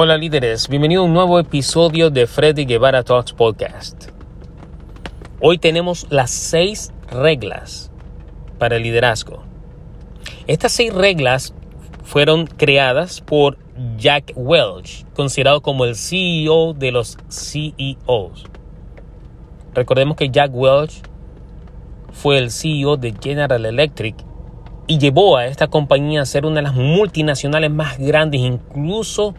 [0.00, 4.10] Hola líderes, bienvenido a un nuevo episodio de Freddy Guevara Talks Podcast.
[5.40, 7.90] Hoy tenemos las seis reglas
[8.60, 9.42] para el liderazgo.
[10.46, 11.52] Estas seis reglas
[12.04, 13.58] fueron creadas por
[13.96, 18.44] Jack Welch, considerado como el CEO de los CEOs.
[19.74, 21.02] Recordemos que Jack Welch
[22.12, 24.14] fue el CEO de General Electric
[24.86, 29.34] y llevó a esta compañía a ser una de las multinacionales más grandes, incluso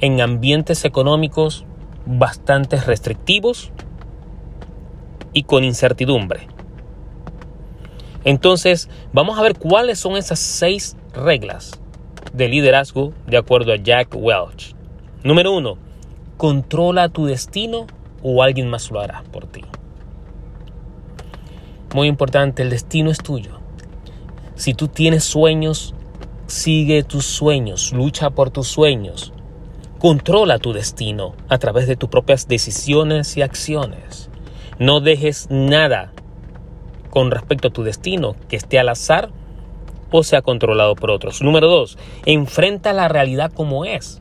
[0.00, 1.64] en ambientes económicos
[2.06, 3.70] bastante restrictivos
[5.32, 6.48] y con incertidumbre.
[8.24, 11.80] Entonces, vamos a ver cuáles son esas seis reglas
[12.32, 14.74] de liderazgo de acuerdo a Jack Welch.
[15.22, 15.78] Número uno,
[16.36, 17.86] controla tu destino
[18.22, 19.62] o alguien más lo hará por ti.
[21.94, 23.58] Muy importante, el destino es tuyo.
[24.54, 25.94] Si tú tienes sueños,
[26.46, 29.32] sigue tus sueños, lucha por tus sueños.
[29.98, 34.30] Controla tu destino a través de tus propias decisiones y acciones.
[34.78, 36.12] No dejes nada
[37.10, 39.30] con respecto a tu destino que esté al azar
[40.12, 41.42] o sea controlado por otros.
[41.42, 44.20] Número dos, enfrenta la realidad como es.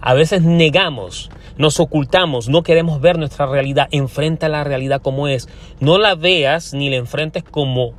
[0.00, 3.86] A veces negamos, nos ocultamos, no queremos ver nuestra realidad.
[3.92, 5.48] Enfrenta la realidad como es.
[5.78, 7.94] No la veas ni la enfrentes como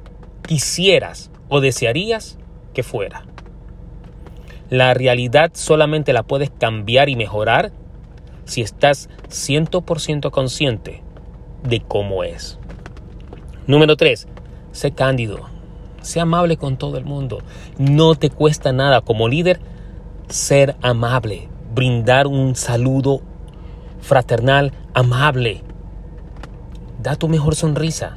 [0.46, 2.38] quisieras o desearías
[2.74, 3.24] que fuera.
[4.70, 7.72] La realidad solamente la puedes cambiar y mejorar
[8.46, 11.04] si estás 100% consciente
[11.64, 12.60] de cómo es.
[13.68, 14.28] Número 3.
[14.72, 15.40] Sé cándido.
[16.02, 17.40] Sé amable con todo el mundo.
[17.78, 19.60] No te cuesta nada como líder
[20.28, 23.22] ser amable, brindar un saludo
[24.02, 25.62] fraternal, amable.
[27.00, 28.16] Da tu mejor sonrisa.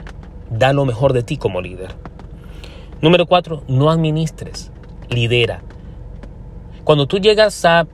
[0.51, 1.95] Da lo mejor de ti como líder.
[3.01, 3.65] Número 4.
[3.69, 4.73] No administres.
[5.09, 5.63] Lidera.
[6.87, 7.89] Cuando tú llegas a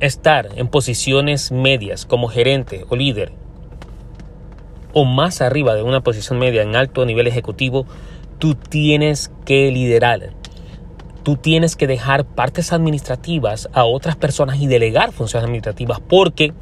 [0.00, 3.30] estar en posiciones medias como gerente o líder,
[4.92, 7.86] o más arriba de una posición media en alto nivel ejecutivo,
[8.40, 10.30] tú tienes que liderar.
[11.22, 16.52] Tú tienes que dejar partes administrativas a otras personas y delegar funciones administrativas porque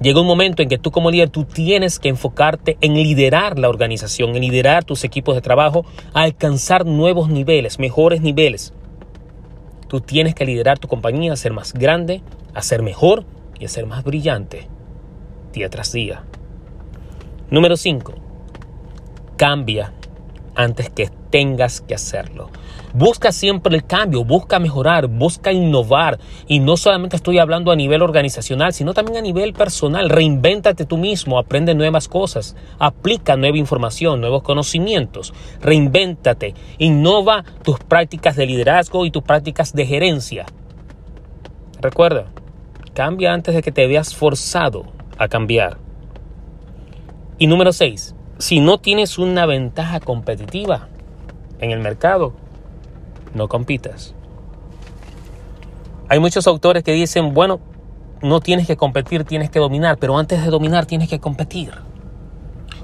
[0.00, 3.68] llega un momento en que tú como líder tú tienes que enfocarte en liderar la
[3.68, 5.84] organización, en liderar tus equipos de trabajo,
[6.14, 8.72] a alcanzar nuevos niveles, mejores niveles.
[9.88, 12.22] Tú tienes que liderar tu compañía a ser más grande,
[12.54, 13.24] a ser mejor
[13.58, 14.68] y a ser más brillante
[15.52, 16.22] día tras día.
[17.50, 18.14] Número 5.
[19.36, 19.92] Cambia
[20.58, 22.50] antes que tengas que hacerlo.
[22.92, 26.18] Busca siempre el cambio, busca mejorar, busca innovar.
[26.48, 30.10] Y no solamente estoy hablando a nivel organizacional, sino también a nivel personal.
[30.10, 35.32] Reinvéntate tú mismo, aprende nuevas cosas, aplica nueva información, nuevos conocimientos.
[35.60, 40.46] Reinvéntate, innova tus prácticas de liderazgo y tus prácticas de gerencia.
[41.80, 42.26] Recuerda,
[42.94, 44.86] cambia antes de que te veas forzado
[45.18, 45.78] a cambiar.
[47.38, 50.88] Y número 6, si no tienes una ventaja competitiva
[51.58, 52.34] en el mercado,
[53.34, 54.14] no compitas.
[56.08, 57.60] Hay muchos autores que dicen, bueno,
[58.22, 61.72] no tienes que competir, tienes que dominar, pero antes de dominar tienes que competir.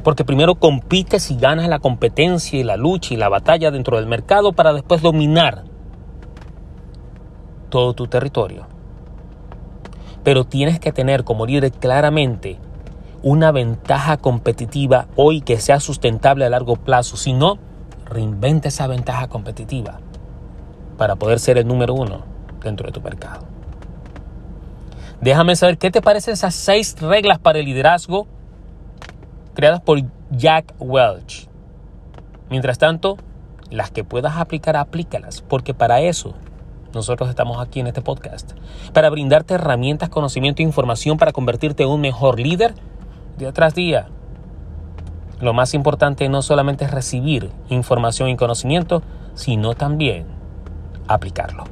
[0.02, 4.06] Porque primero compites y ganas la competencia y la lucha y la batalla dentro del
[4.06, 5.64] mercado para después dominar
[7.70, 8.66] todo tu territorio.
[10.22, 12.58] Pero tienes que tener como líder claramente
[13.24, 17.16] una ventaja competitiva hoy que sea sustentable a largo plazo.
[17.16, 17.58] Si no,
[18.04, 19.98] reinventa esa ventaja competitiva
[20.98, 22.22] para poder ser el número uno
[22.62, 23.46] dentro de tu mercado.
[25.22, 28.26] Déjame saber qué te parecen esas seis reglas para el liderazgo
[29.54, 31.48] creadas por Jack Welch.
[32.50, 33.16] Mientras tanto,
[33.70, 36.34] las que puedas aplicar, aplícalas, porque para eso
[36.92, 38.52] nosotros estamos aquí en este podcast,
[38.92, 42.74] para brindarte herramientas, conocimiento e información para convertirte en un mejor líder
[43.36, 44.08] día tras día.
[45.40, 49.02] Lo más importante no solamente es recibir información y conocimiento,
[49.34, 50.26] sino también
[51.08, 51.64] aplicarlo.